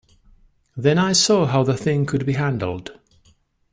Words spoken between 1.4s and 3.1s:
how the thing could be handled.